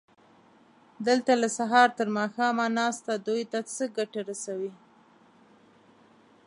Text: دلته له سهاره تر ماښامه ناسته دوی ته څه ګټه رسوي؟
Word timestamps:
دلته 1.07 1.31
له 1.41 1.47
سهاره 1.57 1.95
تر 1.99 2.07
ماښامه 2.17 2.65
ناسته 2.77 3.11
دوی 3.27 3.43
ته 3.51 3.59
څه 3.75 3.83
ګټه 3.97 4.19
رسوي؟ 4.29 4.71